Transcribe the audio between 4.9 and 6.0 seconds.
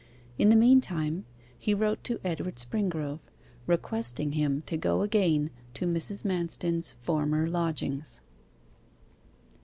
again to